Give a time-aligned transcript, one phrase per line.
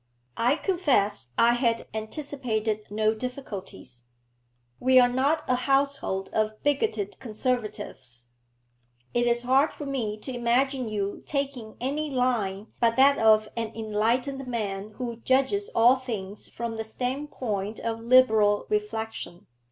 [0.37, 4.05] I confess I had anticipated no difficulties.
[4.79, 8.25] We are not a household of bigoted Conservatives;
[9.13, 13.73] it is hard for me to imagine you taking any line but that of an
[13.75, 19.45] enlightened man who judges all things from the standpoint of liberal reflection.